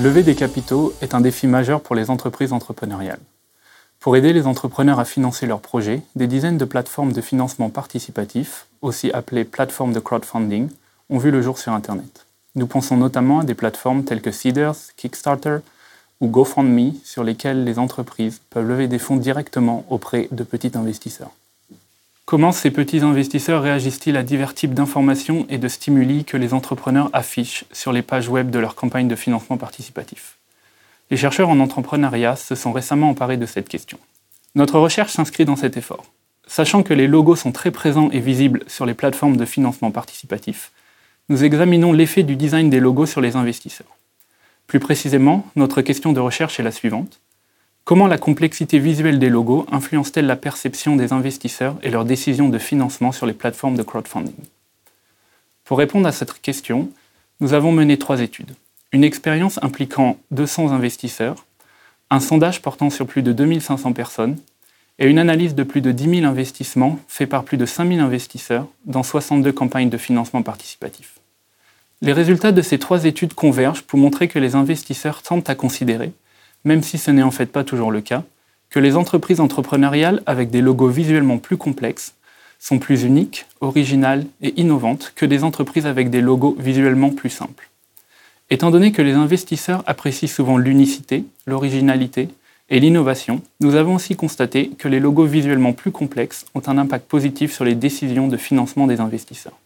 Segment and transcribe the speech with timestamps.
[0.00, 3.18] Lever des capitaux est un défi majeur pour les entreprises entrepreneuriales.
[3.98, 8.66] Pour aider les entrepreneurs à financer leurs projets, des dizaines de plateformes de financement participatif,
[8.80, 10.68] aussi appelées plateformes de crowdfunding,
[11.10, 12.26] ont vu le jour sur Internet.
[12.54, 15.58] Nous pensons notamment à des plateformes telles que Seeders, Kickstarter
[16.20, 21.30] ou GoFundMe sur lesquelles les entreprises peuvent lever des fonds directement auprès de petits investisseurs.
[22.24, 27.08] Comment ces petits investisseurs réagissent-ils à divers types d'informations et de stimuli que les entrepreneurs
[27.14, 30.36] affichent sur les pages web de leur campagne de financement participatif?
[31.10, 33.98] Les chercheurs en entrepreneuriat se sont récemment emparés de cette question.
[34.54, 36.04] Notre recherche s'inscrit dans cet effort.
[36.46, 40.72] Sachant que les logos sont très présents et visibles sur les plateformes de financement participatif,
[41.30, 43.97] nous examinons l'effet du design des logos sur les investisseurs.
[44.68, 47.20] Plus précisément, notre question de recherche est la suivante.
[47.84, 52.58] Comment la complexité visuelle des logos influence-t-elle la perception des investisseurs et leurs décisions de
[52.58, 54.34] financement sur les plateformes de crowdfunding?
[55.64, 56.90] Pour répondre à cette question,
[57.40, 58.54] nous avons mené trois études.
[58.92, 61.46] Une expérience impliquant 200 investisseurs,
[62.10, 64.36] un sondage portant sur plus de 2500 personnes
[64.98, 68.66] et une analyse de plus de 10 000 investissements faits par plus de 5000 investisseurs
[68.84, 71.17] dans 62 campagnes de financement participatif.
[72.00, 76.12] Les résultats de ces trois études convergent pour montrer que les investisseurs tentent à considérer
[76.64, 78.24] même si ce n'est en fait pas toujours le cas,
[78.70, 82.14] que les entreprises entrepreneuriales avec des logos visuellement plus complexes
[82.58, 87.70] sont plus uniques, originales et innovantes que des entreprises avec des logos visuellement plus simples.
[88.50, 92.28] Étant donné que les investisseurs apprécient souvent l'unicité, l'originalité
[92.68, 97.06] et l'innovation, nous avons aussi constaté que les logos visuellement plus complexes ont un impact
[97.06, 99.56] positif sur les décisions de financement des investisseurs.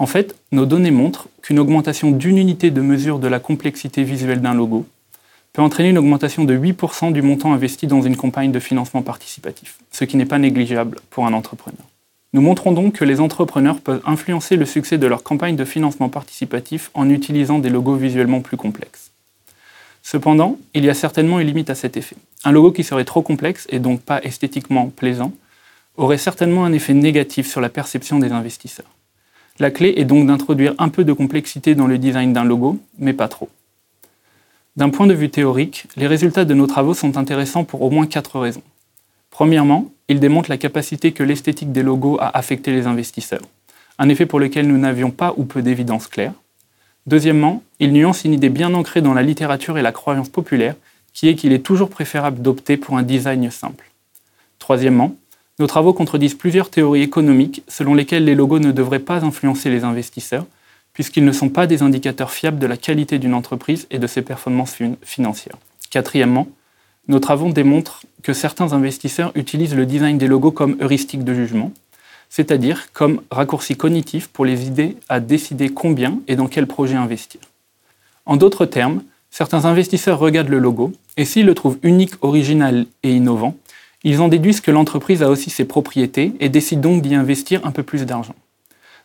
[0.00, 4.40] En fait, nos données montrent qu'une augmentation d'une unité de mesure de la complexité visuelle
[4.40, 4.86] d'un logo
[5.52, 9.76] peut entraîner une augmentation de 8% du montant investi dans une campagne de financement participatif,
[9.92, 11.84] ce qui n'est pas négligeable pour un entrepreneur.
[12.32, 16.08] Nous montrons donc que les entrepreneurs peuvent influencer le succès de leur campagne de financement
[16.08, 19.10] participatif en utilisant des logos visuellement plus complexes.
[20.02, 22.16] Cependant, il y a certainement une limite à cet effet.
[22.44, 25.32] Un logo qui serait trop complexe et donc pas esthétiquement plaisant
[25.98, 28.88] aurait certainement un effet négatif sur la perception des investisseurs.
[29.60, 33.12] La clé est donc d'introduire un peu de complexité dans le design d'un logo, mais
[33.12, 33.50] pas trop.
[34.76, 38.06] D'un point de vue théorique, les résultats de nos travaux sont intéressants pour au moins
[38.06, 38.62] quatre raisons.
[39.28, 43.42] Premièrement, ils démontrent la capacité que l'esthétique des logos a affecté les investisseurs,
[43.98, 46.32] un effet pour lequel nous n'avions pas ou peu d'évidence claire.
[47.06, 50.74] Deuxièmement, ils nuancent une idée bien ancrée dans la littérature et la croyance populaire,
[51.12, 53.90] qui est qu'il est toujours préférable d'opter pour un design simple.
[54.58, 55.16] Troisièmement,
[55.60, 59.84] nos travaux contredisent plusieurs théories économiques selon lesquelles les logos ne devraient pas influencer les
[59.84, 60.46] investisseurs,
[60.94, 64.22] puisqu'ils ne sont pas des indicateurs fiables de la qualité d'une entreprise et de ses
[64.22, 65.58] performances financières.
[65.90, 66.48] Quatrièmement,
[67.08, 71.72] nos travaux démontrent que certains investisseurs utilisent le design des logos comme heuristique de jugement,
[72.30, 77.40] c'est-à-dire comme raccourci cognitif pour les aider à décider combien et dans quel projet investir.
[78.24, 83.12] En d'autres termes, certains investisseurs regardent le logo et s'ils le trouvent unique, original et
[83.12, 83.56] innovant,
[84.02, 87.70] ils en déduisent que l'entreprise a aussi ses propriétés et décident donc d'y investir un
[87.70, 88.34] peu plus d'argent.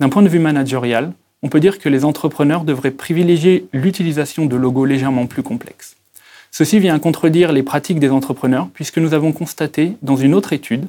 [0.00, 1.12] D'un point de vue managérial,
[1.42, 5.96] on peut dire que les entrepreneurs devraient privilégier l'utilisation de logos légèrement plus complexes.
[6.50, 10.86] Ceci vient contredire les pratiques des entrepreneurs puisque nous avons constaté dans une autre étude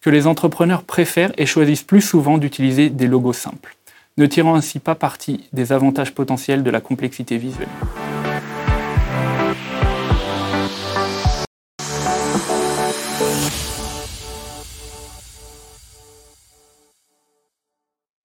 [0.00, 3.76] que les entrepreneurs préfèrent et choisissent plus souvent d'utiliser des logos simples,
[4.16, 7.68] ne tirant ainsi pas parti des avantages potentiels de la complexité visuelle.